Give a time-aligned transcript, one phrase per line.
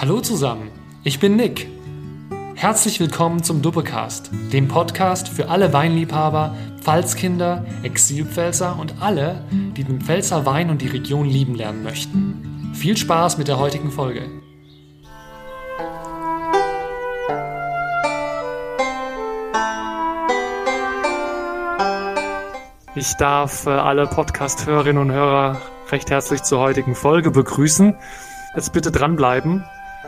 [0.00, 0.70] Hallo zusammen,
[1.04, 1.68] ich bin Nick.
[2.54, 10.00] Herzlich willkommen zum Duppecast, dem Podcast für alle Weinliebhaber, Pfalzkinder, Exilpfälzer und alle, die den
[10.00, 12.72] Pfälzer Wein und die Region lieben lernen möchten.
[12.72, 14.22] Viel Spaß mit der heutigen Folge.
[22.94, 25.60] Ich darf äh, alle Podcast-Hörerinnen und Hörer
[25.92, 27.94] recht herzlich zur heutigen Folge begrüßen.
[28.54, 29.62] Jetzt bitte dranbleiben.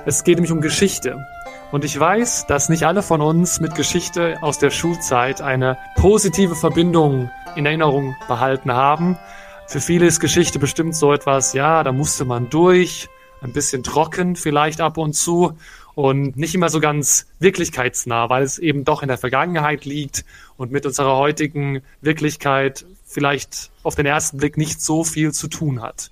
[0.04, 1.24] Es geht nämlich um Geschichte.
[1.70, 6.54] Und ich weiß, dass nicht alle von uns mit Geschichte aus der Schulzeit eine positive
[6.54, 9.18] Verbindung in Erinnerung behalten haben.
[9.66, 13.08] Für viele ist Geschichte bestimmt so etwas, ja, da musste man durch,
[13.40, 15.56] ein bisschen trocken vielleicht ab und zu
[15.94, 20.24] und nicht immer so ganz wirklichkeitsnah, weil es eben doch in der Vergangenheit liegt
[20.56, 25.82] und mit unserer heutigen Wirklichkeit vielleicht auf den ersten Blick nicht so viel zu tun
[25.82, 26.10] hat.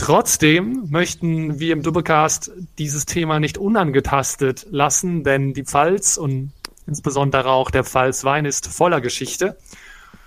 [0.00, 6.52] Trotzdem möchten wir im Doublecast dieses Thema nicht unangetastet lassen, denn die Pfalz und
[6.86, 9.58] insbesondere auch der Pfalzwein ist voller Geschichte.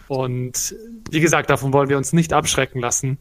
[0.07, 0.75] Und
[1.09, 3.17] wie gesagt, davon wollen wir uns nicht abschrecken lassen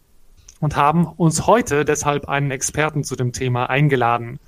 [0.61, 4.39] und haben uns heute deshalb einen Experten zu dem Thema eingeladen.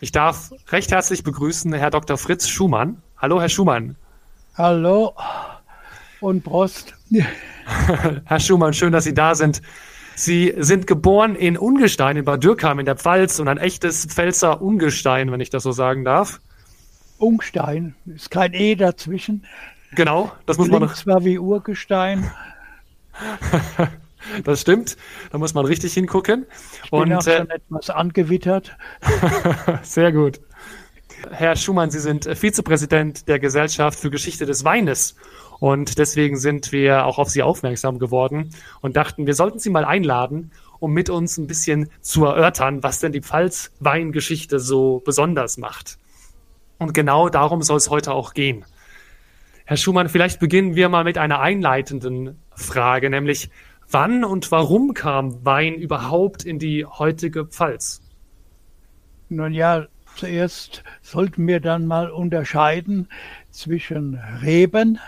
[0.00, 2.18] Ich darf recht herzlich begrüßen Herr Dr.
[2.18, 3.00] Fritz Schumann.
[3.18, 3.94] Hallo, Herr Schumann.
[4.56, 5.14] Hallo
[6.20, 6.92] und Prost.
[8.24, 9.62] Herr Schumann, schön, dass Sie da sind.
[10.18, 14.62] Sie sind geboren in Ungestein in Bad Dürkheim in der Pfalz und ein echtes Pfälzer
[14.62, 16.40] Ungestein, wenn ich das so sagen darf.
[17.18, 19.44] Ungstein, ist kein E dazwischen.
[19.94, 20.80] Genau, das muss man.
[20.80, 22.30] Klingt zwar wie Urgestein.
[24.44, 24.96] das stimmt,
[25.32, 26.46] da muss man richtig hingucken.
[26.82, 28.74] Ich bin und auch äh, schon etwas angewittert.
[29.82, 30.40] Sehr gut.
[31.30, 35.16] Herr Schumann, Sie sind Vizepräsident der Gesellschaft für Geschichte des Weines
[35.60, 38.50] und deswegen sind wir auch auf sie aufmerksam geworden
[38.80, 43.00] und dachten, wir sollten sie mal einladen, um mit uns ein bisschen zu erörtern, was
[43.00, 45.98] denn die Pfalz-Weingeschichte so besonders macht.
[46.78, 48.64] Und genau darum soll es heute auch gehen.
[49.64, 53.50] Herr Schumann, vielleicht beginnen wir mal mit einer einleitenden Frage, nämlich
[53.90, 58.02] wann und warum kam Wein überhaupt in die heutige Pfalz?
[59.28, 63.08] Nun ja, zuerst sollten wir dann mal unterscheiden
[63.50, 64.98] zwischen Reben,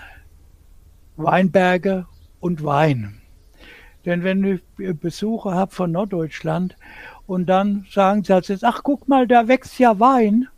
[1.17, 2.07] Weinberge
[2.41, 3.21] und Wein.
[4.05, 4.63] Denn wenn ich
[5.01, 6.77] Besucher habe von Norddeutschland
[7.27, 10.49] und dann sagen sie jetzt, ach guck mal, da wächst ja Wein.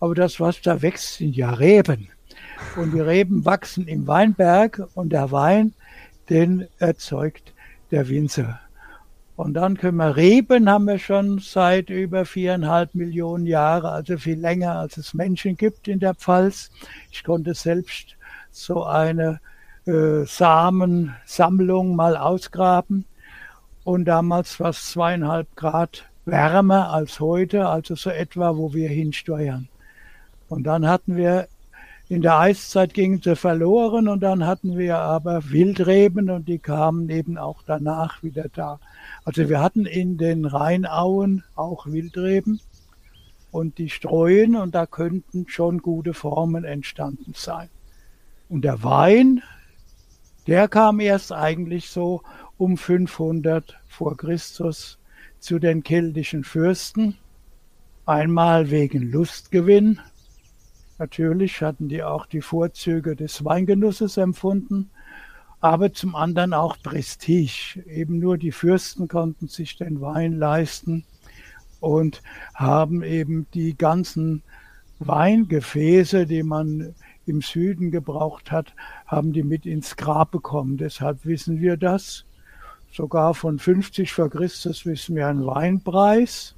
[0.00, 2.08] Aber das, was da wächst, sind ja Reben.
[2.76, 5.74] Und die Reben wachsen im Weinberg und der Wein,
[6.30, 7.52] den erzeugt
[7.90, 8.60] der Winzer.
[9.38, 14.36] Und dann können wir Reben haben wir schon seit über viereinhalb Millionen Jahren, also viel
[14.36, 16.70] länger als es Menschen gibt in der Pfalz.
[17.12, 18.16] Ich konnte selbst
[18.50, 19.38] so eine
[19.86, 23.04] äh, Samensammlung mal ausgraben.
[23.84, 29.68] Und damals war es zweieinhalb Grad wärmer als heute, also so etwa, wo wir hinsteuern.
[30.48, 31.46] Und dann hatten wir
[32.10, 37.10] in der Eiszeit gingen sie verloren und dann hatten wir aber Wildreben und die kamen
[37.10, 38.80] eben auch danach wieder da.
[39.24, 42.60] Also wir hatten in den Rheinauen auch Wildreben
[43.50, 47.68] und die streuen und da könnten schon gute Formen entstanden sein.
[48.48, 49.42] Und der Wein,
[50.46, 52.22] der kam erst eigentlich so
[52.56, 54.98] um 500 vor Christus
[55.40, 57.16] zu den keltischen Fürsten.
[58.06, 60.00] Einmal wegen Lustgewinn.
[60.98, 64.90] Natürlich hatten die auch die Vorzüge des Weingenusses empfunden,
[65.60, 67.82] aber zum anderen auch Prestige.
[67.86, 71.04] Eben nur die Fürsten konnten sich den Wein leisten
[71.80, 72.22] und
[72.54, 74.42] haben eben die ganzen
[74.98, 76.94] Weingefäße, die man
[77.26, 78.74] im Süden gebraucht hat,
[79.06, 80.76] haben die mit ins Grab bekommen.
[80.76, 82.24] Deshalb wissen wir das.
[82.90, 86.56] Sogar von 50 vor Christus wissen wir einen Weinpreis.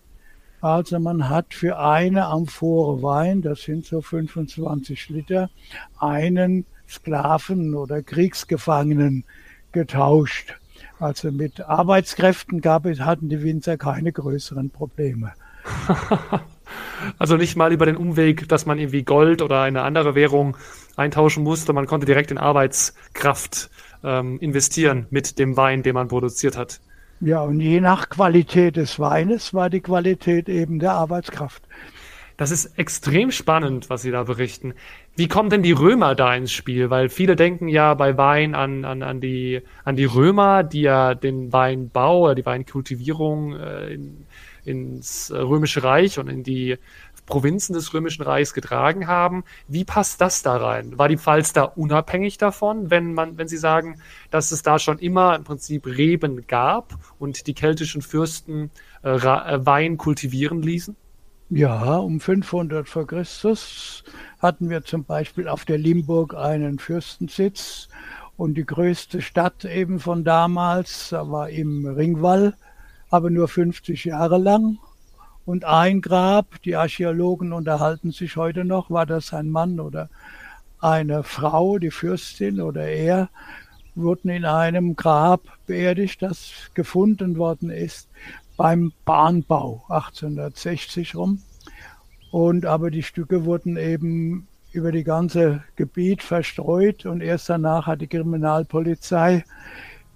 [0.60, 5.50] Also man hat für eine Amphore Wein, das sind so 25 Liter,
[5.98, 9.24] einen Sklaven oder Kriegsgefangenen
[9.72, 10.54] getauscht.
[10.98, 15.32] Also mit Arbeitskräften gab es, hatten die Winzer keine größeren Probleme.
[17.18, 20.56] Also nicht mal über den Umweg, dass man irgendwie Gold oder eine andere Währung
[20.96, 21.72] eintauschen musste.
[21.72, 23.70] Man konnte direkt in Arbeitskraft
[24.04, 26.80] ähm, investieren mit dem Wein, den man produziert hat.
[27.20, 31.62] Ja, und je nach Qualität des Weines war die Qualität eben der Arbeitskraft.
[32.38, 34.72] Das ist extrem spannend, was Sie da berichten.
[35.14, 36.88] Wie kommen denn die Römer da ins Spiel?
[36.88, 41.14] Weil viele denken ja bei Wein an, an, an, die, an die Römer, die ja
[41.14, 44.24] den Weinbau oder die Weinkultivierung äh, in,
[44.64, 46.78] ins Römische Reich und in die
[47.26, 49.44] Provinzen des Römischen Reichs getragen haben.
[49.68, 50.98] Wie passt das da rein?
[50.98, 54.98] War die Pfalz da unabhängig davon, wenn man, wenn Sie sagen, dass es da schon
[54.98, 58.70] immer im Prinzip Reben gab und die keltischen Fürsten
[59.04, 60.96] äh, äh Wein kultivieren ließen?
[61.52, 64.04] Ja, um 500 vor Christus
[64.38, 67.88] hatten wir zum Beispiel auf der Limburg einen Fürstensitz
[68.36, 72.54] und die größte Stadt eben von damals war im Ringwall,
[73.10, 74.78] aber nur 50 Jahre lang.
[75.44, 80.08] Und ein Grab, die Archäologen unterhalten sich heute noch, war das ein Mann oder
[80.80, 83.28] eine Frau, die Fürstin oder er,
[83.94, 88.08] wurden in einem Grab beerdigt, das gefunden worden ist
[88.56, 91.42] beim Bahnbau 1860 rum.
[92.30, 98.00] Und aber die Stücke wurden eben über die ganze Gebiet verstreut und erst danach hat
[98.00, 99.44] die Kriminalpolizei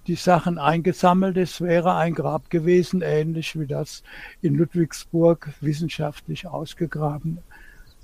[0.07, 1.37] die Sachen eingesammelt.
[1.37, 4.03] Es wäre ein Grab gewesen, ähnlich wie das
[4.43, 7.39] in Ludwigsburg wissenschaftlich ausgegraben.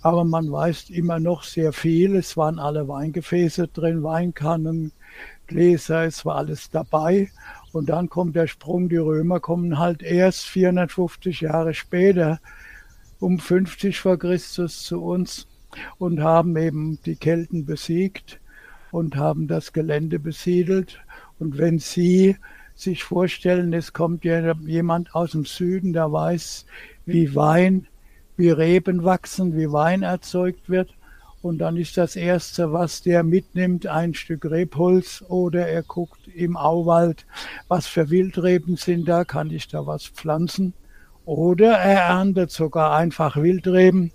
[0.03, 2.17] Aber man weiß immer noch sehr viel.
[2.17, 4.93] Es waren alle Weingefäße drin, Weinkannen,
[5.47, 7.31] Gläser, es war alles dabei.
[7.73, 12.41] Und dann kommt der Sprung, die Römer kommen halt erst 450 Jahre später,
[13.19, 15.47] um 50 vor Christus zu uns
[15.99, 18.41] und haben eben die Kelten besiegt
[18.91, 21.01] und haben das Gelände besiedelt.
[21.41, 22.37] Und wenn Sie
[22.77, 26.67] sich vorstellen, es kommt jemand aus dem Süden, der weiß,
[27.07, 27.89] wie Wein,
[28.37, 30.95] wie Reben wachsen, wie Wein erzeugt wird,
[31.43, 36.57] und dann ist das Erste, was der mitnimmt, ein Stück Rebholz oder er guckt im
[36.57, 37.25] Auwald,
[37.67, 40.75] was für Wildreben sind da, kann ich da was pflanzen.
[41.25, 44.13] Oder er erntet sogar einfach Wildreben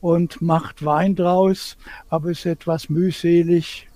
[0.00, 1.76] und macht Wein draus,
[2.08, 3.88] aber ist etwas mühselig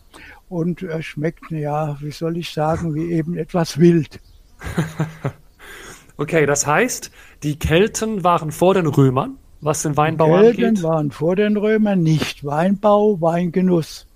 [0.48, 4.20] und er schmeckt, ja, wie soll ich sagen, wie eben etwas wild.
[6.16, 7.10] okay, das heißt,
[7.42, 9.38] die Kelten waren vor den Römern?
[9.60, 10.82] was den Weinbau die Kelten angeht?
[10.82, 14.06] waren vor den Römern nicht Weinbau, Weingenuss.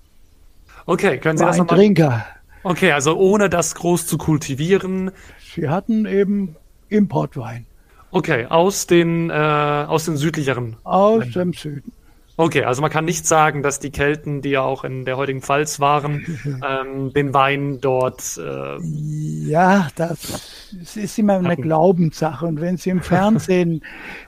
[0.86, 1.76] Okay, können Sie das nochmal?
[1.76, 2.24] Trinker.
[2.62, 5.12] Okay, also ohne das groß zu kultivieren.
[5.54, 6.56] Sie hatten eben
[6.88, 7.66] Importwein.
[8.10, 10.76] Okay, aus den, äh, aus den südlicheren.
[10.82, 11.32] Aus Ländern.
[11.32, 11.92] dem Süden.
[12.40, 15.42] Okay, also man kann nicht sagen, dass die Kelten, die ja auch in der heutigen
[15.42, 16.24] Pfalz waren,
[16.66, 18.38] ähm, den Wein dort.
[18.38, 21.60] Äh, ja, das ist immer eine hatten.
[21.60, 22.46] Glaubenssache.
[22.46, 23.82] Und wenn Sie im Fernsehen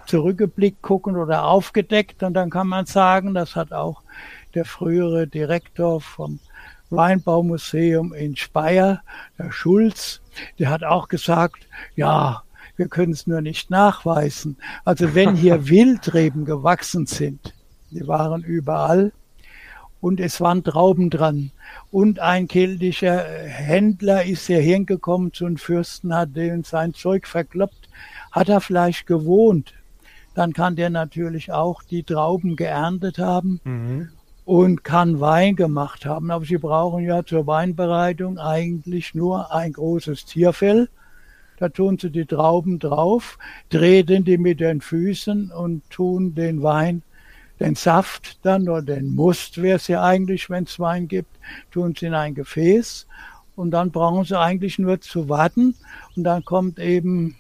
[0.05, 4.03] zurückgeblickt gucken oder aufgedeckt, und dann kann man sagen, das hat auch
[4.55, 6.39] der frühere Direktor vom
[6.91, 9.01] Weinbaumuseum in Speyer,
[9.39, 10.21] der Schulz,
[10.59, 11.67] der hat auch gesagt,
[11.97, 12.43] ja,
[12.77, 14.59] wir können es nur nicht nachweisen.
[14.85, 17.55] Also wenn hier Wildreben gewachsen sind,
[17.93, 19.13] die waren überall.
[20.01, 21.53] Und es waren Trauben dran.
[21.93, 27.89] Und ein keltischer Händler ist hier hingekommen zu einem Fürsten, hat den sein Zeug verkloppt.
[28.33, 29.75] Hat er vielleicht gewohnt,
[30.35, 34.09] dann kann der natürlich auch die Trauben geerntet haben mhm.
[34.45, 36.31] und kann Wein gemacht haben.
[36.31, 40.89] Aber sie brauchen ja zur Weinbereitung eigentlich nur ein großes Tierfell.
[41.59, 43.39] Da tun sie die Trauben drauf,
[43.71, 47.03] treten die mit den Füßen und tun den Wein
[47.63, 51.31] den Saft dann oder den Must wäre es ja eigentlich, wenn es Wein gibt,
[51.71, 53.07] tun sie in ein Gefäß
[53.55, 55.75] und dann brauchen sie eigentlich nur zu warten
[56.17, 57.37] und dann kommt eben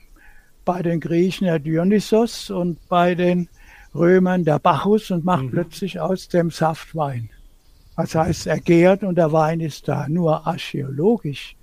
[0.65, 3.49] bei den Griechen der Dionysos und bei den
[3.95, 5.51] Römern der Bacchus und macht mhm.
[5.51, 7.29] plötzlich aus dem Saft Wein.
[7.97, 10.09] Das heißt, er gärt und der Wein ist da.
[10.09, 11.57] Nur archäologisch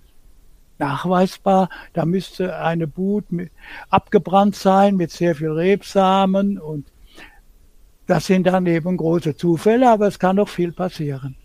[0.77, 3.25] nachweisbar, da müsste eine Brut
[3.89, 6.85] abgebrannt sein mit sehr viel Rebsamen und
[8.09, 11.35] das sind dann eben große Zufälle, aber es kann noch viel passieren.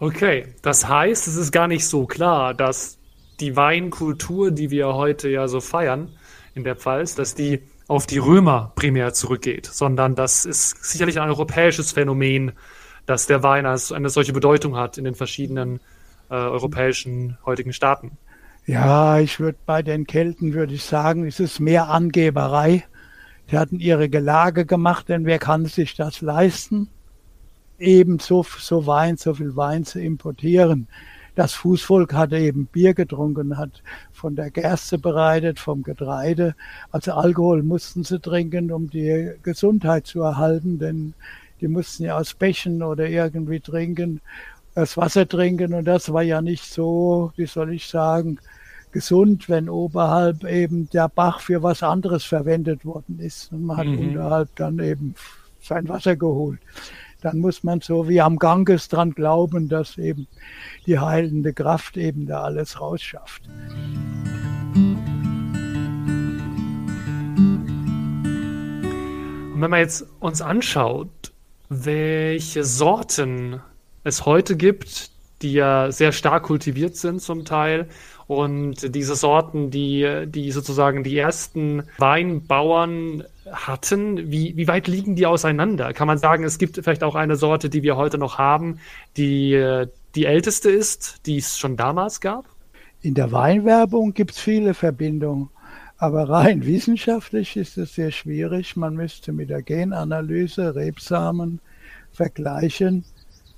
[0.00, 2.98] Okay, das heißt, es ist gar nicht so klar, dass
[3.40, 6.10] die Weinkultur, die wir heute ja so feiern
[6.54, 11.28] in der Pfalz, dass die auf die Römer primär zurückgeht, sondern das ist sicherlich ein
[11.28, 12.52] europäisches Phänomen,
[13.06, 15.80] dass der Wein als eine solche Bedeutung hat in den verschiedenen
[16.30, 18.18] äh, europäischen heutigen Staaten.
[18.66, 22.84] Ja, ich würde bei den Kelten würde ich sagen, es ist mehr Angeberei
[23.50, 26.88] Sie hatten ihre Gelage gemacht, denn wer kann sich das leisten?
[27.78, 30.88] Eben so, so Wein, so viel Wein zu importieren.
[31.34, 33.82] Das Fußvolk hatte eben Bier getrunken, hat
[34.12, 36.54] von der Gerste bereitet, vom Getreide.
[36.92, 41.14] Also Alkohol mussten sie trinken, um die Gesundheit zu erhalten, denn
[41.60, 44.20] die mussten ja aus Bächen oder irgendwie trinken,
[44.74, 48.38] das Wasser trinken und das war ja nicht so, wie soll ich sagen,
[48.94, 53.52] gesund, wenn oberhalb eben der Bach für was anderes verwendet worden ist.
[53.52, 53.98] Und man hat mhm.
[53.98, 55.16] unterhalb dann eben
[55.60, 56.60] sein Wasser geholt.
[57.20, 60.28] Dann muss man so wie am Ganges dran glauben, dass eben
[60.86, 63.42] die heilende Kraft eben da alles rausschafft.
[69.54, 71.32] Und wenn man jetzt uns anschaut,
[71.68, 73.60] welche Sorten
[74.04, 75.10] es heute gibt,
[75.42, 77.88] die ja sehr stark kultiviert sind zum Teil
[78.26, 85.26] Und diese Sorten, die, die sozusagen die ersten Weinbauern hatten, wie, wie weit liegen die
[85.26, 85.92] auseinander?
[85.92, 88.78] Kann man sagen, es gibt vielleicht auch eine Sorte, die wir heute noch haben,
[89.16, 92.46] die die älteste ist, die es schon damals gab?
[93.02, 95.50] In der Weinwerbung gibt es viele Verbindungen.
[95.96, 98.76] Aber rein wissenschaftlich ist es sehr schwierig.
[98.76, 101.60] Man müsste mit der Genanalyse Rebsamen
[102.12, 103.04] vergleichen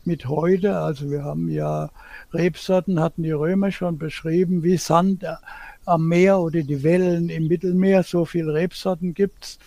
[0.06, 0.78] mit heute.
[0.78, 1.90] Also wir haben ja
[2.32, 5.24] Rebsorten, hatten die Römer schon beschrieben, wie Sand
[5.84, 8.02] am Meer oder die Wellen im Mittelmeer.
[8.02, 9.58] So viele Rebsorten gibt's.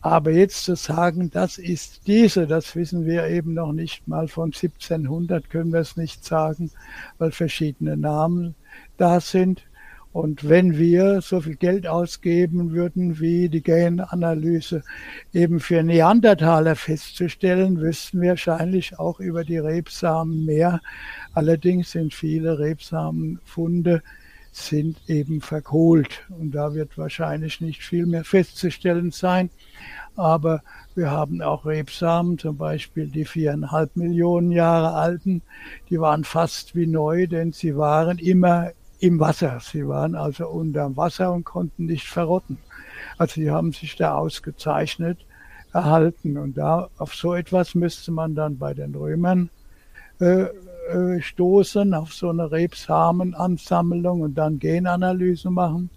[0.00, 4.46] Aber jetzt zu sagen, das ist diese, das wissen wir eben noch nicht mal von
[4.46, 6.72] 1700 können wir es nicht sagen,
[7.18, 8.56] weil verschiedene Namen
[8.96, 9.62] da sind.
[10.12, 14.82] Und wenn wir so viel Geld ausgeben würden, wie die Genanalyse
[15.32, 20.80] eben für Neandertaler festzustellen, wüssten wir wahrscheinlich auch über die Rebsamen mehr.
[21.32, 24.02] Allerdings sind viele Rebsamenfunde
[24.54, 29.48] sind eben verkohlt und da wird wahrscheinlich nicht viel mehr festzustellen sein.
[30.14, 30.62] Aber
[30.94, 35.40] wir haben auch Rebsamen, zum Beispiel die viereinhalb Millionen Jahre alten,
[35.88, 39.58] die waren fast wie neu, denn sie waren immer im Wasser.
[39.60, 42.58] Sie waren also unterm Wasser und konnten nicht verrotten.
[43.18, 45.18] Also sie haben sich da ausgezeichnet
[45.72, 46.38] erhalten.
[46.38, 49.50] Und da auf so etwas müsste man dann bei den Römern
[50.20, 50.46] äh,
[50.88, 55.90] äh, stoßen, auf so eine Rebsamenansammlung und dann Genanalyse machen.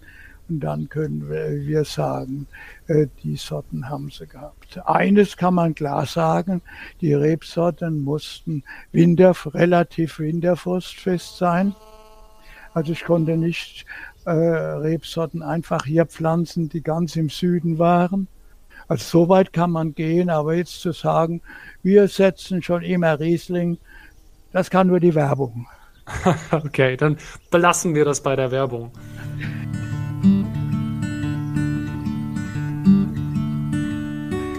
[0.48, 2.48] Und dann können wir, wir sagen,
[2.88, 4.80] äh, die Sorten haben sie gehabt.
[4.84, 6.60] Eines kann man klar sagen,
[7.00, 11.72] die Rebsorten mussten winter, relativ winterfrostfest sein.
[12.76, 13.86] Also ich konnte nicht
[14.26, 18.28] äh, Rebsorten einfach hier pflanzen, die ganz im Süden waren.
[18.86, 21.40] Also so weit kann man gehen, aber jetzt zu sagen,
[21.82, 23.78] wir setzen schon immer Riesling,
[24.52, 25.66] das kann nur die Werbung.
[26.50, 27.16] okay, dann
[27.50, 28.92] belassen wir das bei der Werbung.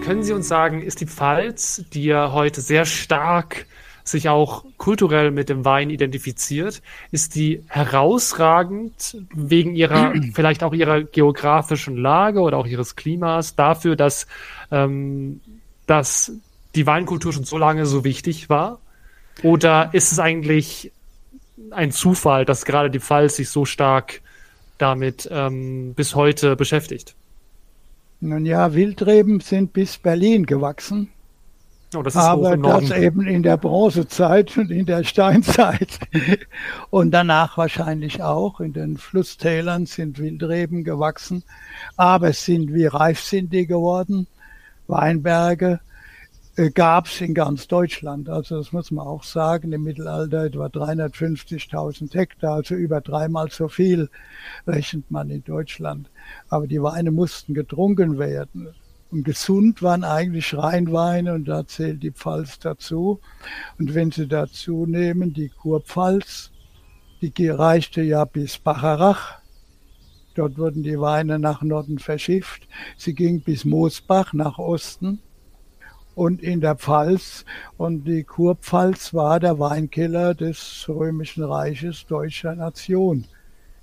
[0.04, 3.68] Können Sie uns sagen, ist die Pfalz, die ja heute sehr stark
[4.08, 11.04] sich auch kulturell mit dem Wein identifiziert, ist die herausragend wegen ihrer, vielleicht auch ihrer
[11.04, 14.28] geografischen Lage oder auch ihres Klimas dafür, dass,
[14.72, 15.42] ähm,
[15.86, 16.32] dass
[16.76, 18.80] die Weinkultur schon so lange so wichtig war?
[19.44, 20.92] Oder ist es eigentlich
[21.72, 24.22] ein Zufall, dass gerade die Pfalz sich so stark
[24.78, 27.16] damit ähm, bis heute beschäftigt?
[28.20, 31.10] Nun ja, Wildreben sind bis Berlin gewachsen.
[31.96, 36.00] Oh, das aber das eben in der Bronzezeit und in der Steinzeit.
[36.90, 38.60] Und danach wahrscheinlich auch.
[38.60, 41.46] In den Flusstälern sind Wildreben gewachsen.
[41.96, 44.28] Aber es sind, wie reif sind die geworden?
[44.88, 45.80] Weinberge
[46.58, 48.28] äh, gab es in ganz Deutschland.
[48.28, 49.72] Also das muss man auch sagen.
[49.72, 54.10] Im Mittelalter etwa 350.000 Hektar, also über dreimal so viel
[54.68, 56.10] rechnet man in Deutschland.
[56.50, 58.74] Aber die Weine mussten getrunken werden.
[59.10, 63.22] Und gesund waren eigentlich Rheinweine und da zählt die Pfalz dazu.
[63.80, 66.52] Und wenn Sie dazu nehmen, die Kurpfalz,
[67.22, 69.40] die reichte ja bis Bacharach.
[70.36, 72.68] Dort wurden die Weine nach Norden verschifft.
[72.96, 75.20] Sie ging bis Moosbach nach Osten
[76.14, 77.46] und in der Pfalz.
[77.78, 83.26] Und die Kurpfalz war der Weinkeller des Römischen Reiches deutscher Nation.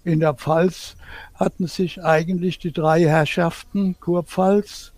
[0.05, 0.97] In der Pfalz
[1.35, 4.94] hatten sich eigentlich die drei Herrschaften Kurpfalz,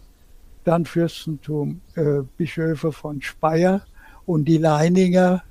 [0.66, 3.82] dann Fürstentum äh, Bischöfe von Speyer
[4.24, 5.42] und die Leininger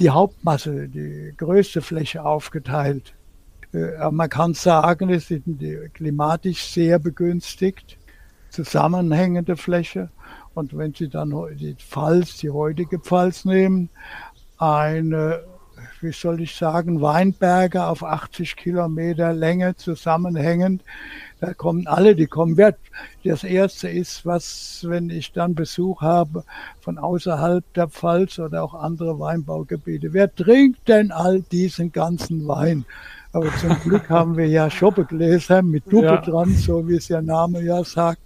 [0.00, 3.14] die Hauptmasse, die größte Fläche aufgeteilt.
[3.72, 5.62] Äh, man kann sagen, es sind
[5.94, 7.98] klimatisch sehr begünstigt,
[8.50, 10.10] zusammenhängende Fläche.
[10.54, 13.88] Und wenn Sie dann die Pfalz, die heutige Pfalz nehmen,
[14.58, 15.44] eine
[16.00, 20.82] wie soll ich sagen, Weinberge auf 80 Kilometer Länge zusammenhängend.
[21.42, 22.56] Da kommen alle, die kommen.
[23.24, 26.44] Das erste ist, was, wenn ich dann Besuch habe
[26.80, 32.84] von außerhalb der Pfalz oder auch andere Weinbaugebiete, wer trinkt denn all diesen ganzen Wein?
[33.32, 36.16] Aber zum Glück haben wir ja Schoppegläser mit Duppe ja.
[36.18, 38.20] dran, so wie es der Name ja sagt.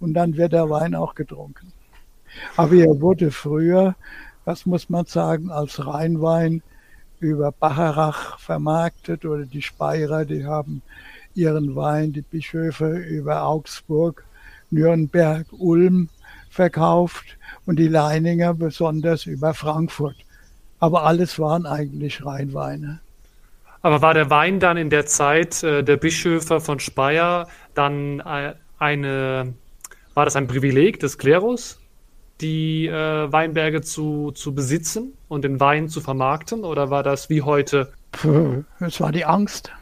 [0.00, 1.70] Und dann wird der Wein auch getrunken.
[2.56, 3.94] Aber er wurde früher,
[4.46, 6.62] was muss man sagen, als Rheinwein
[7.20, 10.80] über Bacharach vermarktet oder die Speyerer, die haben
[11.34, 14.24] ihren Wein, die Bischöfe über Augsburg,
[14.70, 16.08] Nürnberg, Ulm
[16.50, 20.16] verkauft und die Leininger besonders über Frankfurt.
[20.78, 23.00] Aber alles waren eigentlich Rheinweine.
[23.82, 28.54] Aber war der Wein dann in der Zeit äh, der Bischöfe von Speyer dann äh,
[28.78, 29.54] eine,
[30.14, 31.78] war das ein Privileg des Klerus?
[32.40, 36.64] die äh, Weinberge zu, zu besitzen und den Wein zu vermarkten?
[36.64, 37.92] Oder war das wie heute?
[38.80, 39.72] Es war die Angst.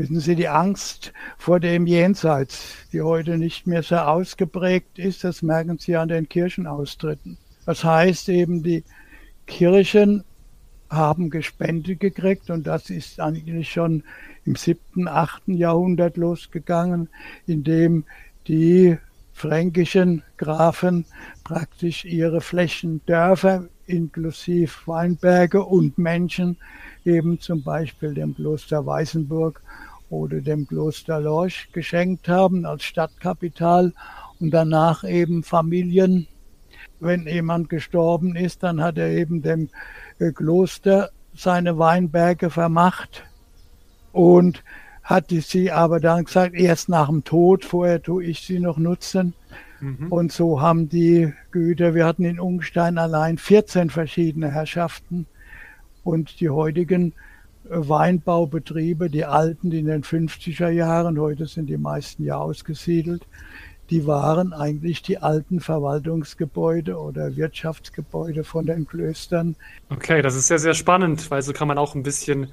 [0.00, 5.42] Wissen Sie, die Angst vor dem Jenseits, die heute nicht mehr so ausgeprägt ist, das
[5.42, 7.36] merken Sie an den Kirchenaustritten.
[7.66, 8.82] Das heißt eben, die
[9.46, 10.24] Kirchen
[10.88, 14.02] haben Gespende gekriegt und das ist eigentlich schon
[14.46, 17.10] im siebten, achten Jahrhundert losgegangen,
[17.46, 18.04] indem
[18.48, 18.96] die
[19.34, 21.04] fränkischen Grafen
[21.44, 26.56] praktisch ihre Flächen, Dörfer inklusive Weinberge und Menschen
[27.04, 29.60] eben zum Beispiel dem Kloster Weißenburg
[30.10, 33.92] oder dem Kloster Lorch geschenkt haben als Stadtkapital
[34.40, 36.26] und danach eben Familien.
[36.98, 39.70] Wenn jemand gestorben ist, dann hat er eben dem
[40.18, 43.24] äh, Kloster seine Weinberge vermacht
[44.12, 44.62] und
[45.02, 49.34] hatte sie aber dann gesagt, erst nach dem Tod, vorher tue ich sie noch nutzen.
[49.80, 50.08] Mhm.
[50.08, 55.26] Und so haben die Güter, wir hatten in Ungstein allein 14 verschiedene Herrschaften
[56.04, 57.14] und die heutigen
[57.70, 63.26] Weinbaubetriebe, die alten, die in den 50er Jahren, heute sind die meisten ja ausgesiedelt,
[63.90, 69.56] die waren eigentlich die alten Verwaltungsgebäude oder Wirtschaftsgebäude von den Klöstern.
[69.88, 72.48] Okay, das ist sehr, sehr spannend, weil so kann man auch ein bisschen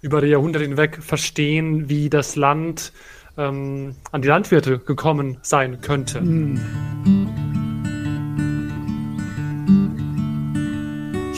[0.00, 2.92] über die Jahrhunderte hinweg verstehen, wie das Land
[3.36, 6.20] ähm, an die Landwirte gekommen sein könnte.
[6.20, 7.19] Mhm.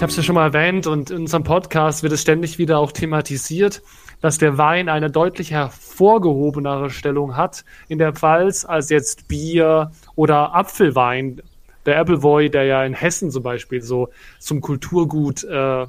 [0.03, 2.81] Ich habe es ja schon mal erwähnt und in unserem Podcast wird es ständig wieder
[2.81, 3.83] auch thematisiert,
[4.21, 10.57] dass der Wein eine deutlich hervorgehobenere Stellung hat in der Pfalz als jetzt Bier oder
[10.57, 11.41] Apfelwein.
[11.87, 14.09] Der Appleboy, der ja in Hessen zum Beispiel so
[14.41, 15.87] zum Kulturgut äh,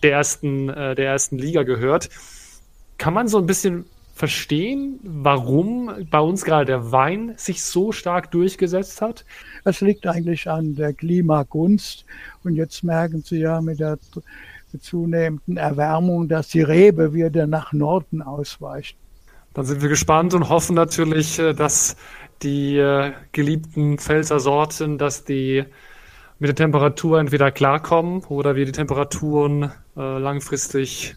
[0.00, 2.08] der, ersten, äh, der ersten Liga gehört.
[2.98, 8.30] Kann man so ein bisschen verstehen, warum bei uns gerade der Wein sich so stark
[8.30, 9.26] durchgesetzt hat?
[9.62, 12.06] Das liegt eigentlich an der Klimagunst.
[12.42, 13.98] Und jetzt merken Sie ja mit der
[14.80, 18.96] zunehmenden Erwärmung, dass die Rebe wieder nach Norden ausweicht.
[19.52, 21.96] Dann sind wir gespannt und hoffen natürlich, äh, dass
[22.42, 25.64] die äh, geliebten Pfälzer Sorten, dass die
[26.38, 31.16] mit der Temperatur entweder klarkommen oder wir die Temperaturen äh, langfristig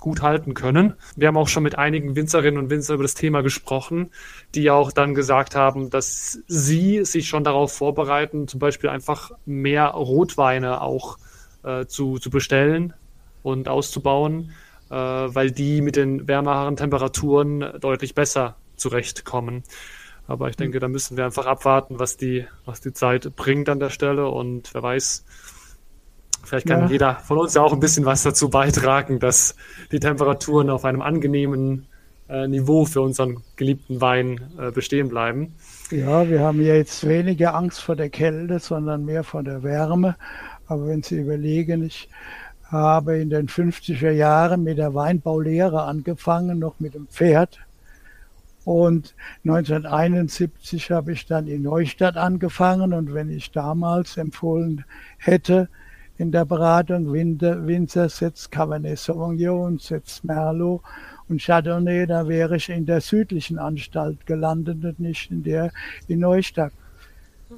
[0.00, 0.94] gut halten können.
[1.16, 4.10] Wir haben auch schon mit einigen Winzerinnen und Winzern über das Thema gesprochen,
[4.54, 9.88] die auch dann gesagt haben, dass sie sich schon darauf vorbereiten, zum Beispiel einfach mehr
[9.88, 11.18] Rotweine auch
[11.62, 12.94] äh, zu, zu bestellen
[13.42, 14.52] und auszubauen,
[14.90, 19.62] äh, weil die mit den wärmeren Temperaturen deutlich besser zurechtkommen.
[20.26, 23.80] Aber ich denke, da müssen wir einfach abwarten, was die, was die Zeit bringt an
[23.80, 25.24] der Stelle und wer weiß,
[26.44, 26.86] Vielleicht kann ja.
[26.86, 29.54] jeder von uns ja auch ein bisschen was dazu beitragen, dass
[29.92, 31.86] die Temperaturen auf einem angenehmen
[32.28, 35.54] äh, Niveau für unseren geliebten Wein äh, bestehen bleiben.
[35.90, 40.16] Ja, wir haben ja jetzt weniger Angst vor der Kälte, sondern mehr vor der Wärme.
[40.66, 42.08] Aber wenn Sie überlegen, ich
[42.64, 47.58] habe in den 50er Jahren mit der Weinbaulehre angefangen, noch mit dem Pferd.
[48.64, 49.14] Und
[49.46, 52.92] 1971 habe ich dann in Neustadt angefangen.
[52.92, 54.84] Und wenn ich damals empfohlen
[55.16, 55.70] hätte,
[56.18, 57.12] in der Beratung.
[57.12, 60.82] Winter, Winzer setzt Cabernet Sauvignon, setzt Merlot
[61.28, 65.70] und Chardonnay, da wäre ich in der südlichen Anstalt gelandet und nicht in der
[66.08, 66.72] in Neustadt.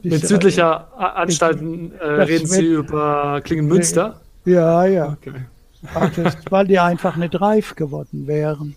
[0.03, 4.21] Mit südlicher äh, Anstalten äh, reden Sie über Klingenmünster?
[4.45, 5.13] Ja, ja.
[5.13, 5.47] Okay.
[5.95, 8.77] Ach, das, weil die einfach nicht reif geworden wären.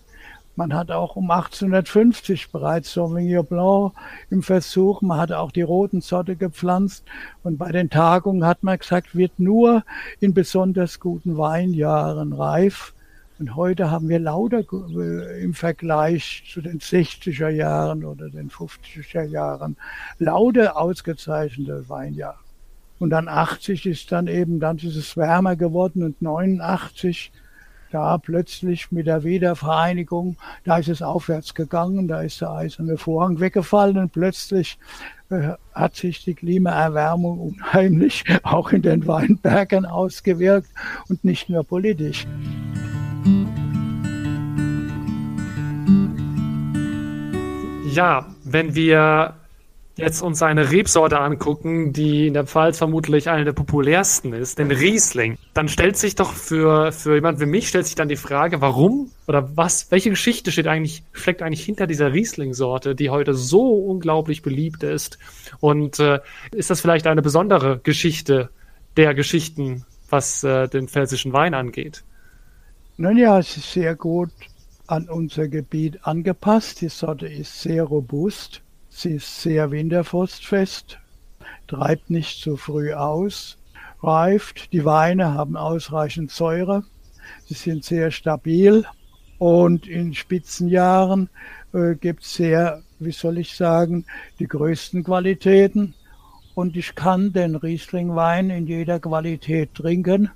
[0.56, 3.92] Man hat auch um 1850 bereits Sauvignon Blanc
[4.30, 5.02] im Versuch.
[5.02, 7.04] Man hat auch die roten Sorte gepflanzt.
[7.42, 9.82] Und bei den Tagungen hat man gesagt, wird nur
[10.20, 12.94] in besonders guten Weinjahren reif.
[13.40, 19.24] Und heute haben wir lauter äh, im Vergleich zu den 60er Jahren oder den 50er
[19.24, 19.76] Jahren
[20.20, 22.38] lauter ausgezeichnete Weinjahre.
[23.00, 27.32] Und dann 80 ist dann eben, dann ist es wärmer geworden und 89
[27.94, 33.38] da plötzlich mit der Wiedervereinigung, da ist es aufwärts gegangen, da ist der eiserne Vorhang
[33.38, 34.78] weggefallen und plötzlich
[35.30, 40.68] äh, hat sich die Klimaerwärmung unheimlich auch in den Weinbergen ausgewirkt
[41.08, 42.26] und nicht nur politisch.
[47.92, 49.34] Ja, wenn wir
[49.96, 54.70] jetzt uns eine Rebsorte angucken, die in der Pfalz vermutlich eine der populärsten ist, den
[54.70, 58.60] Riesling, dann stellt sich doch für, für jemand wie mich, stellt sich dann die Frage,
[58.60, 63.68] warum oder was, welche Geschichte steht eigentlich, steckt eigentlich hinter dieser Riesling-Sorte, die heute so
[63.72, 65.18] unglaublich beliebt ist?
[65.60, 66.20] Und äh,
[66.52, 68.50] ist das vielleicht eine besondere Geschichte
[68.96, 72.02] der Geschichten, was äh, den pfälzischen Wein angeht?
[72.96, 74.30] Nun ja, es ist sehr gut
[74.86, 76.80] an unser Gebiet angepasst.
[76.80, 78.63] Die Sorte ist sehr robust
[78.96, 81.00] Sie ist sehr winterfrostfest,
[81.66, 83.58] treibt nicht zu früh aus,
[84.00, 84.72] reift.
[84.72, 86.84] Die Weine haben ausreichend Säure.
[87.44, 88.86] Sie sind sehr stabil
[89.38, 91.28] Und in Spitzenjahren
[91.72, 94.06] äh, gibt es sehr, wie soll ich sagen,
[94.38, 95.94] die größten Qualitäten.
[96.54, 100.30] Und ich kann den Rieslingwein in jeder Qualität trinken.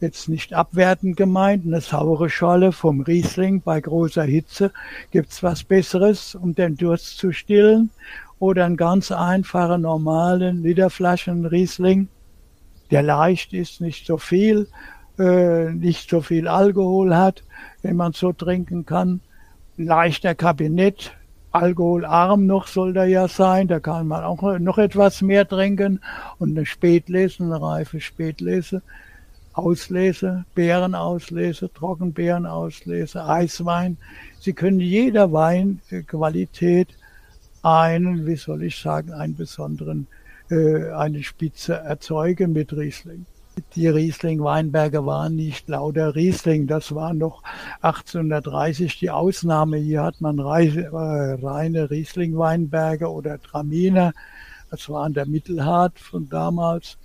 [0.00, 4.70] Jetzt nicht abwertend gemeint, eine saure Scholle vom Riesling bei großer Hitze.
[5.10, 7.90] Gibt's was Besseres, um den Durst zu stillen?
[8.38, 12.06] Oder einen ganz einfachen, normalen Literflaschen Riesling,
[12.92, 14.68] der leicht ist, nicht so viel,
[15.18, 17.42] äh, nicht so viel Alkohol hat,
[17.82, 19.20] wenn man so trinken kann.
[19.76, 21.12] Leichter Kabinett,
[21.50, 26.00] alkoholarm noch soll der ja sein, da kann man auch noch etwas mehr trinken
[26.38, 28.82] und eine Spätlese, eine reife Spätlese,
[29.58, 33.96] Auslese, Beerenauslese, Trockenbeerenauslese, Eiswein.
[34.40, 36.88] Sie können jeder Weinqualität
[37.62, 40.06] einen, wie soll ich sagen, einen besonderen,
[40.50, 43.26] äh, eine Spitze erzeugen mit Riesling
[43.74, 46.66] die Riesling-Weinberge waren nicht lauter Riesling.
[46.66, 47.42] Das war noch
[47.82, 49.78] 1830 die Ausnahme.
[49.78, 54.12] Hier hat man äh, reine Riesling-Weinberge oder Traminer.
[54.70, 56.98] Das war an der Mittelhart von damals.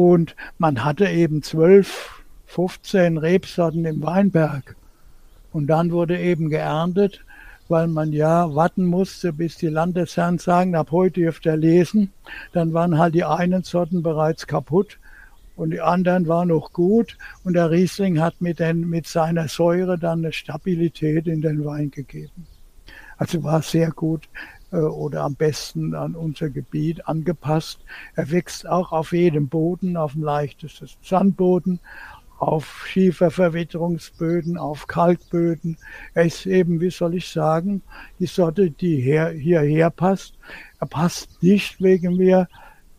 [0.00, 4.74] Und man hatte eben zwölf, 15 Rebsorten im Weinberg.
[5.52, 7.22] Und dann wurde eben geerntet,
[7.68, 12.12] weil man ja warten musste, bis die Landesherren sagen, ab heute dürft ihr lesen.
[12.54, 14.98] Dann waren halt die einen Sorten bereits kaputt
[15.54, 19.98] und die anderen waren noch gut und der Riesling hat mit, den, mit seiner Säure
[19.98, 22.46] dann eine Stabilität in den Wein gegeben.
[23.18, 24.30] Also war sehr gut
[24.78, 27.80] oder am besten an unser Gebiet angepasst.
[28.14, 31.80] Er wächst auch auf jedem Boden, auf dem leichtesten Sandboden,
[32.38, 35.76] auf Schieferverwitterungsböden, auf Kalkböden.
[36.14, 37.82] Er ist eben, wie soll ich sagen,
[38.18, 40.34] die Sorte, die her, hierher passt.
[40.80, 42.48] Er passt nicht wegen mir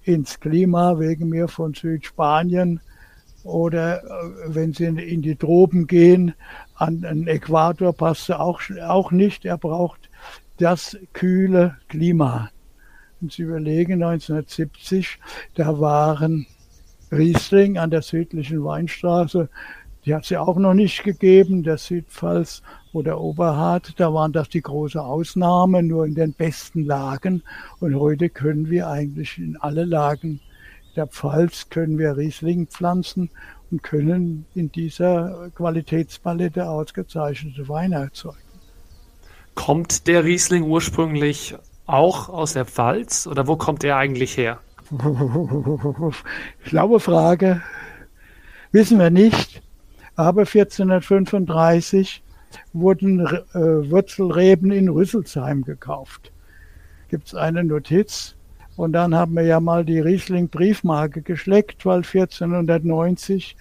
[0.03, 2.79] ins Klima wegen mir von Südspanien
[3.43, 4.07] oder äh,
[4.47, 6.33] wenn Sie in die Tropen gehen,
[6.75, 9.45] an den Äquator passt er auch, auch nicht.
[9.45, 10.00] Er braucht
[10.57, 12.49] das kühle Klima.
[13.21, 15.19] Und Sie überlegen, 1970,
[15.55, 16.47] da waren
[17.11, 19.49] Riesling an der südlichen Weinstraße,
[20.05, 24.49] die hat es ja auch noch nicht gegeben, der Südpfalz oder Oberhart, da waren das
[24.49, 27.43] die große Ausnahme, nur in den besten Lagen.
[27.79, 30.41] Und heute können wir eigentlich in alle Lagen
[30.95, 33.29] der Pfalz können wir Riesling pflanzen
[33.69, 38.50] und können in dieser Qualitätspalette ausgezeichnete Weine erzeugen.
[39.55, 44.59] Kommt der Riesling ursprünglich auch aus der Pfalz oder wo kommt er eigentlich her?
[46.63, 47.61] Schlaue Frage.
[48.71, 49.61] Wissen wir nicht.
[50.15, 52.23] Aber 1435
[52.73, 56.31] wurden äh, Wurzelreben in Rüsselsheim gekauft.
[57.09, 58.35] Gibt es eine Notiz?
[58.77, 63.55] Und dann haben wir ja mal die Riesling-Briefmarke geschleckt, weil 1490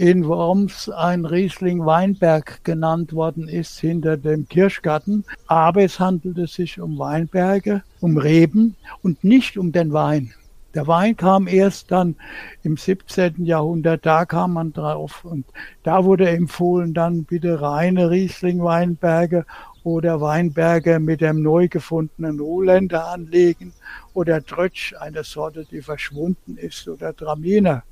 [0.00, 5.26] in Worms ein Riesling-Weinberg genannt worden ist hinter dem Kirschgarten.
[5.46, 10.32] Aber es handelte sich um Weinberge, um Reben und nicht um den Wein.
[10.72, 12.16] Der Wein kam erst dann
[12.62, 13.44] im 17.
[13.44, 15.44] Jahrhundert, da kam man drauf und
[15.82, 19.44] da wurde empfohlen, dann bitte reine Riesling-Weinberge
[19.84, 23.74] oder Weinberge mit dem neu gefundenen Ruhländer anlegen
[24.14, 27.82] oder Trötsch, eine Sorte, die verschwunden ist, oder Traminer.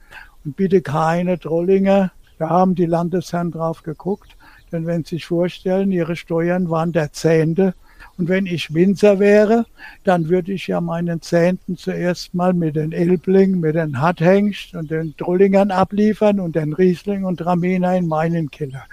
[0.45, 2.13] Und bitte keine Trollinger.
[2.39, 4.37] Da haben die Landesherren drauf geguckt,
[4.71, 7.75] denn wenn Sie sich vorstellen, Ihre Steuern waren der Zehnte
[8.19, 9.65] und wenn ich Winzer wäre,
[10.03, 14.91] dann würde ich ja meinen Zehnten zuerst mal mit den Elbling, mit den Harthengst und
[14.91, 18.85] den Trullingern abliefern und den Riesling und Raminer in meinen Keller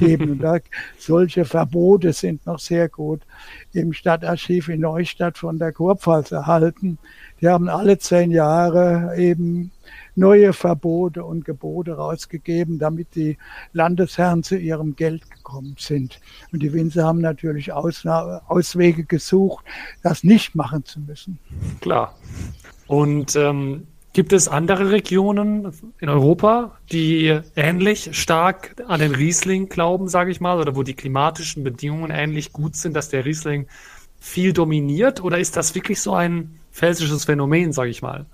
[0.00, 0.30] geben.
[0.32, 0.56] Und da,
[0.98, 3.20] solche Verbote sind noch sehr gut
[3.74, 6.96] im Stadtarchiv in Neustadt von der Kurpfalz erhalten.
[7.42, 9.70] Die haben alle zehn Jahre eben
[10.14, 13.38] neue Verbote und Gebote rausgegeben, damit die
[13.72, 16.20] Landesherren zu ihrem Geld gekommen sind.
[16.52, 19.64] Und die Winzer haben natürlich Ausna Auswege gesucht,
[20.02, 21.38] das nicht machen zu müssen.
[21.80, 22.16] Klar.
[22.86, 30.08] Und ähm, Gibt es andere Regionen in Europa, die ähnlich stark an den Riesling glauben,
[30.08, 33.68] sage ich mal, oder wo die klimatischen Bedingungen ähnlich gut sind, dass der Riesling
[34.20, 35.24] viel dominiert?
[35.24, 38.26] Oder ist das wirklich so ein pfälzisches Phänomen, sage ich mal?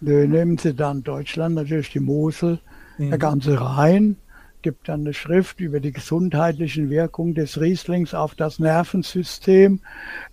[0.00, 2.58] Nehmen Sie dann Deutschland, natürlich die Mosel,
[2.98, 3.10] mhm.
[3.10, 4.16] der ganze Rhein,
[4.64, 9.80] gibt dann eine Schrift über die gesundheitlichen Wirkungen des Rieslings auf das Nervensystem.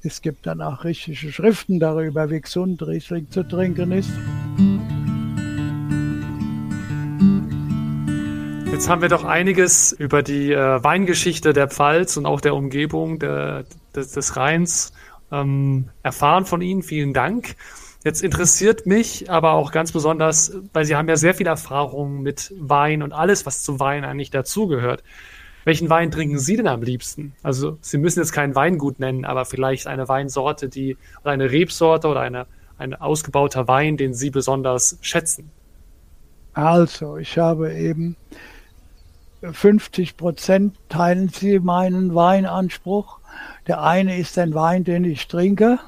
[0.03, 4.09] Es gibt dann auch richtige Schriften darüber, wie gesund Riesling zu trinken ist.
[8.71, 13.19] Jetzt haben wir doch einiges über die äh, Weingeschichte der Pfalz und auch der Umgebung
[13.19, 14.93] der, des, des Rheins
[15.29, 16.83] ähm, erfahren von Ihnen.
[16.83, 17.57] Vielen Dank.
[18.03, 22.51] Jetzt interessiert mich aber auch ganz besonders, weil Sie haben ja sehr viel Erfahrung mit
[22.57, 25.03] Wein und alles, was zu Wein eigentlich dazugehört.
[25.65, 27.33] Welchen Wein trinken Sie denn am liebsten?
[27.43, 32.07] Also Sie müssen jetzt kein Weingut nennen, aber vielleicht eine Weinsorte, die oder eine Rebsorte
[32.07, 32.47] oder eine,
[32.79, 35.51] ein ausgebauter Wein, den Sie besonders schätzen.
[36.53, 38.17] Also, ich habe eben
[39.43, 43.19] 50 Prozent teilen Sie meinen Weinanspruch.
[43.67, 45.79] Der eine ist ein Wein, den ich trinke,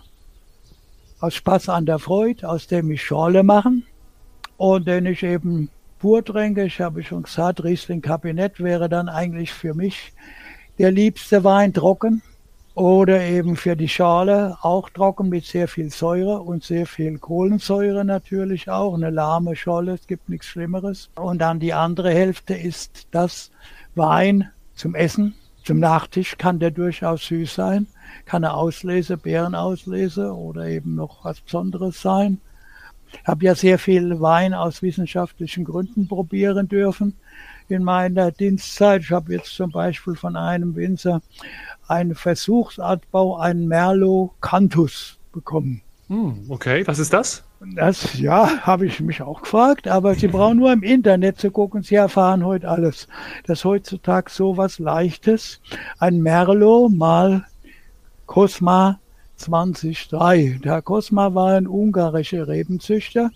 [1.23, 3.85] aus Spaß an der Freude, aus dem ich Schorle machen
[4.57, 6.65] und den ich eben pur trinke.
[6.65, 10.11] Ich habe schon gesagt, Riesling Kabinett wäre dann eigentlich für mich
[10.79, 12.21] der liebste Wein trocken
[12.75, 18.03] oder eben für die Schale auch trocken mit sehr viel Säure und sehr viel Kohlensäure
[18.03, 18.93] natürlich auch.
[18.93, 21.09] Eine lahme Schale, es gibt nichts Schlimmeres.
[21.15, 23.49] Und dann die andere Hälfte ist das
[23.95, 25.35] Wein zum Essen.
[25.63, 27.87] Zum Nachtisch kann der durchaus süß sein,
[28.25, 32.39] kann eine Auslese, Beerenauslese oder eben noch was Besonderes sein.
[33.21, 37.15] Ich habe ja sehr viel Wein aus wissenschaftlichen Gründen probieren dürfen
[37.69, 39.03] in meiner Dienstzeit.
[39.03, 41.21] Ich habe jetzt zum Beispiel von einem Winzer
[41.87, 45.81] einen Versuchsartbau, einen Merlot Cantus bekommen.
[46.07, 47.43] Hm, okay, was ist das?
[47.75, 51.81] Das, ja, habe ich mich auch gefragt, aber Sie brauchen nur im Internet zu gucken,
[51.81, 53.07] Sie erfahren heute alles.
[53.45, 55.61] Das ist heutzutage so was Leichtes.
[55.97, 57.45] Ein Merlot mal
[58.25, 58.99] Cosma
[59.37, 60.59] 2003.
[60.63, 63.31] Der Cosma war ein ungarischer Rebenzüchter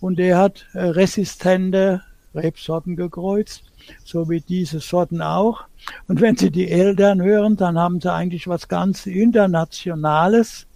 [0.00, 2.02] und der hat äh, resistente
[2.34, 3.64] Rebsorten gekreuzt,
[4.04, 5.64] so wie diese Sorten auch.
[6.08, 10.66] Und wenn Sie die Eltern hören, dann haben sie eigentlich was ganz Internationales.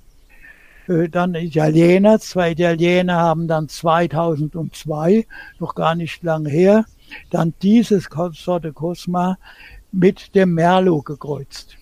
[0.89, 5.27] Äh, dann Italiener, zwei Italiener haben dann 2002,
[5.59, 6.85] noch gar nicht lang her,
[7.31, 9.39] dann dieses Sorte Cosma
[9.93, 11.77] mit dem Merlot gekreuzt.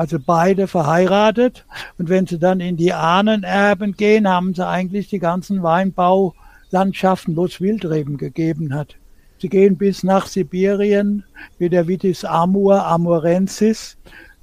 [0.00, 1.66] Also beide verheiratet.
[1.98, 7.44] Und wenn sie dann in die Ahnenerben gehen, haben sie eigentlich die ganzen Weinbaulandschaften, wo
[7.44, 8.96] es Wildreben gegeben hat.
[9.36, 11.24] Sie gehen bis nach Sibirien
[11.58, 13.98] mit der Vitis amur, amurensis,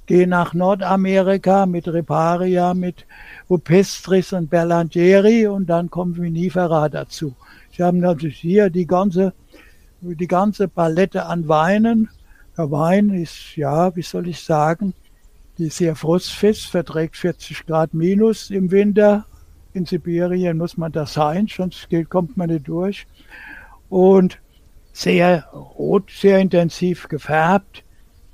[0.06, 3.04] gehen nach Nordamerika mit Riparia, mit
[3.50, 7.34] Rupestris und Berlangieri und dann kommt Vinifera dazu.
[7.76, 9.32] Sie haben natürlich hier die ganze,
[10.02, 12.10] die ganze Palette an Weinen.
[12.56, 14.94] Der Wein ist, ja, wie soll ich sagen,
[15.58, 19.26] die sehr frostfest, verträgt 40 Grad minus im Winter.
[19.74, 23.06] In Sibirien muss man das sein, sonst kommt man nicht durch.
[23.88, 24.38] Und
[24.92, 27.84] sehr rot, sehr intensiv gefärbt.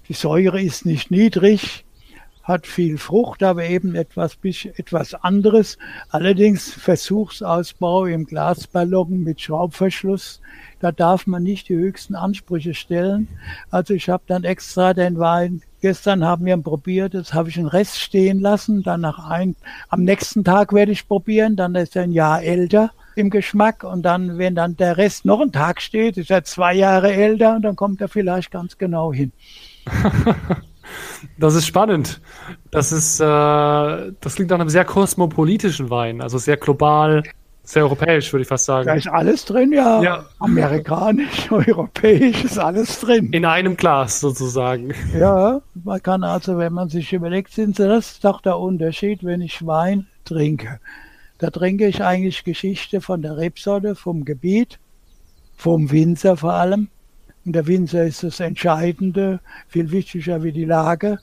[0.08, 1.83] Die Säure ist nicht niedrig,
[2.44, 5.78] hat viel Frucht, aber eben etwas, etwas anderes.
[6.10, 10.40] Allerdings Versuchsausbau im Glasballon mit Schraubverschluss.
[10.78, 13.28] Da darf man nicht die höchsten Ansprüche stellen.
[13.70, 17.58] Also ich habe dann extra den Wein Gestern haben wir ihn probiert, jetzt habe ich
[17.58, 18.82] einen Rest stehen lassen.
[18.82, 19.54] Dann nach ein,
[19.90, 24.02] am nächsten Tag werde ich probieren, dann ist er ein Jahr älter im Geschmack und
[24.02, 27.60] dann, wenn dann der Rest noch einen Tag steht, ist er zwei Jahre älter und
[27.60, 29.32] dann kommt er vielleicht ganz genau hin.
[31.38, 32.20] das ist spannend.
[32.70, 37.22] Das ist, äh, das klingt nach einem sehr kosmopolitischen Wein, also sehr global,
[37.62, 38.86] sehr europäisch, würde ich fast sagen.
[38.86, 40.02] Da ist alles drin, ja.
[40.02, 40.24] ja.
[40.38, 43.32] Amerikanisch, europäisch ist alles drin.
[43.32, 44.92] In einem Glas sozusagen.
[45.18, 49.24] Ja, man kann also, wenn man sich überlegt, sind sie, das ist doch der Unterschied,
[49.24, 50.78] wenn ich Wein trinke.
[51.38, 54.78] Da trinke ich eigentlich Geschichte von der Rebsorte, vom Gebiet,
[55.56, 56.88] vom Winzer vor allem.
[57.44, 61.18] Und der Winzer ist das Entscheidende, viel wichtiger wie die Lage.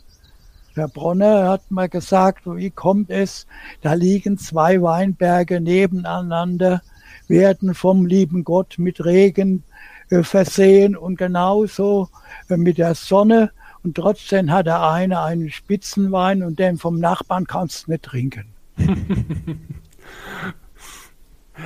[0.76, 3.48] Der Bronner hat mal gesagt, wie kommt es,
[3.82, 6.82] da liegen zwei Weinberge nebeneinander,
[7.28, 9.64] werden vom lieben Gott mit Regen
[10.10, 12.10] äh, versehen und genauso
[12.50, 13.52] äh, mit der Sonne.
[13.84, 18.46] Und trotzdem hat der eine einen Spitzenwein und den vom Nachbarn kannst du nicht trinken.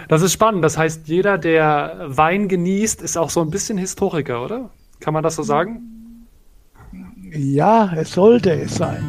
[0.08, 0.64] Das ist spannend.
[0.64, 4.70] Das heißt, jeder, der Wein genießt, ist auch so ein bisschen Historiker, oder?
[5.00, 6.28] Kann man das so sagen?
[7.32, 9.04] Ja, es sollte es sein.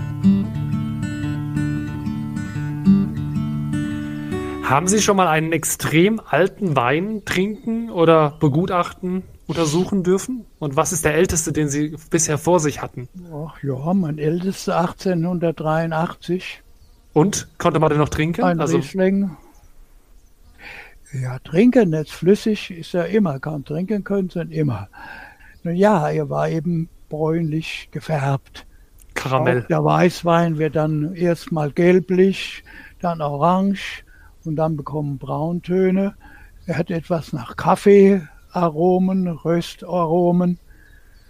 [4.65, 10.45] Haben Sie schon mal einen extrem alten Wein trinken oder begutachten, untersuchen dürfen?
[10.59, 13.09] Und was ist der älteste, den Sie bisher vor sich hatten?
[13.33, 16.63] Ach ja, mein ältester 1883.
[17.13, 18.43] Und konnte man den noch trinken?
[18.43, 19.37] Ein also, Riesling.
[21.13, 24.89] Ja, trinken, jetzt flüssig ist er immer, kann trinken können sie immer.
[25.63, 28.67] Nun ja, er war eben bräunlich gefärbt.
[29.15, 29.63] Karamell.
[29.63, 32.65] Auch der Weißwein wird dann erstmal gelblich,
[33.01, 34.05] dann orange
[34.45, 36.15] und dann bekommen Brauntöne.
[36.67, 40.59] Er hat etwas nach Kaffeearomen, Röstaromen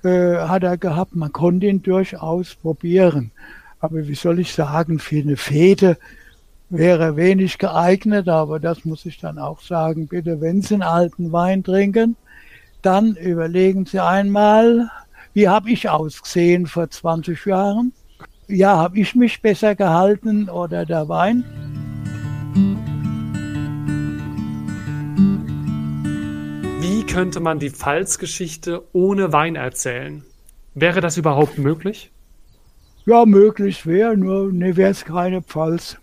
[0.02, 1.14] äh, hat er gehabt.
[1.14, 3.32] Man konnte ihn durchaus probieren.
[3.78, 5.98] Aber wie soll ich sagen, für eine Fete
[6.68, 10.08] wäre wenig geeignet, aber das muss ich dann auch sagen.
[10.08, 12.16] Bitte, wenn Sie einen alten Wein trinken,
[12.82, 14.90] dann überlegen Sie einmal,
[15.36, 17.92] Wie habe ich ausgesehen vor 20 Jahren?
[18.48, 21.44] Ja, habe ich mich besser gehalten oder der Wein?
[26.80, 30.24] Wie könnte man die Pfalzgeschichte ohne Wein erzählen?
[30.74, 32.10] Wäre das überhaupt möglich?
[33.04, 35.98] Ja, möglich wäre, nur ne, wäre es keine Pfalz.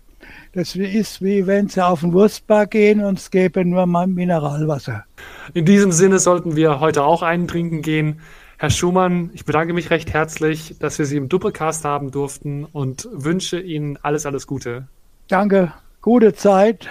[0.54, 5.04] Das ist wie wenn Sie auf den Wurstbar gehen und es gäbe nur mal Mineralwasser.
[5.52, 8.20] In diesem Sinne sollten wir heute auch einen trinken gehen.
[8.56, 13.08] Herr Schumann, ich bedanke mich recht herzlich, dass wir Sie im Doppelcast haben durften und
[13.12, 14.86] wünsche Ihnen alles, alles Gute.
[15.26, 16.88] Danke, gute Zeit,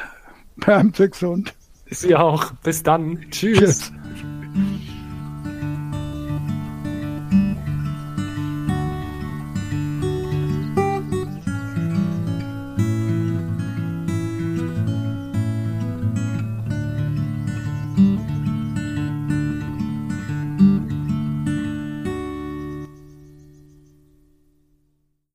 [0.57, 1.53] bleiben Sie gesund.
[1.89, 2.51] Sie auch.
[2.63, 3.25] Bis dann.
[3.31, 3.59] Tschüss.
[3.59, 3.93] Tschüss.